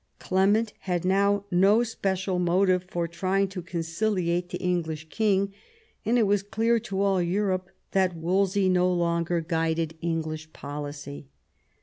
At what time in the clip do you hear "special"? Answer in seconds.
1.83-2.39